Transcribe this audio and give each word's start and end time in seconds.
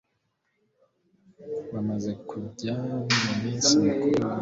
bamaze 1.73 2.11
kujya 2.29 2.75
mu 3.25 3.33
minsi 3.41 3.71
mikuru 3.85 4.15
na 4.21 4.25
we 4.35 4.39